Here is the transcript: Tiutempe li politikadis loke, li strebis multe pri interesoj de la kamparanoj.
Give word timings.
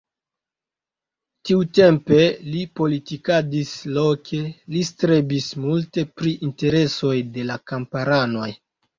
Tiutempe 1.47 2.17
li 2.53 2.61
politikadis 2.79 3.73
loke, 3.97 4.39
li 4.75 4.81
strebis 4.87 5.49
multe 5.65 6.05
pri 6.21 6.33
interesoj 6.47 7.13
de 7.37 7.45
la 7.51 7.59
kamparanoj. 7.73 8.49